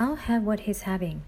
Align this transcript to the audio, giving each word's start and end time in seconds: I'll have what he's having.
I'll 0.00 0.16
have 0.16 0.44
what 0.44 0.60
he's 0.60 0.80
having. 0.82 1.24